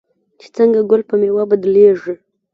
چې 0.39 0.47
څنګه 0.55 0.79
ګل 0.89 1.01
په 1.09 1.15
میوه 1.21 1.43
بدلیږي. 1.51 2.13